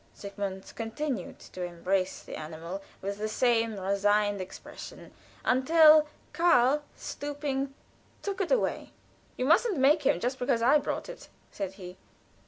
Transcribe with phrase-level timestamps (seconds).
[0.15, 5.11] Sigmund continued to embrace the animal with the same resigned expression,
[5.45, 7.75] until Karl, stooping,
[8.23, 8.93] took it away.
[9.37, 11.97] "You mustn't make him, just because I brought it," said he.